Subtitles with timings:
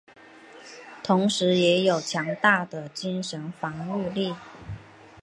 [1.03, 4.33] 同时也有强大的精神防御力。